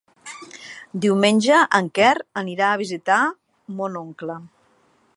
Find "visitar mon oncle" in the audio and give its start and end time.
2.85-4.41